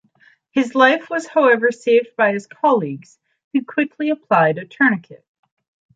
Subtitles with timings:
[0.49, 3.19] His life was however saved by his colleagues,
[3.53, 5.23] who quickly applied a tourniquet.